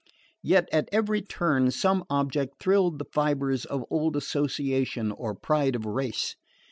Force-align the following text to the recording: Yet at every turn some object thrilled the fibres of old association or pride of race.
Yet 0.41 0.67
at 0.71 0.89
every 0.91 1.21
turn 1.21 1.69
some 1.69 2.05
object 2.09 2.55
thrilled 2.59 2.97
the 2.97 3.05
fibres 3.13 3.65
of 3.65 3.85
old 3.91 4.15
association 4.15 5.11
or 5.11 5.35
pride 5.35 5.75
of 5.75 5.85
race. 5.85 6.35